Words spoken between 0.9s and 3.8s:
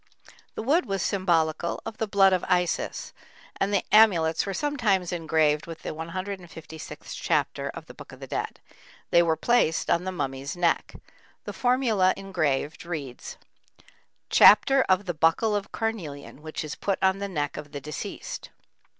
symbolical of the blood of Isis, and